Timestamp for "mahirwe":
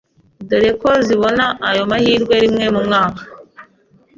1.91-2.35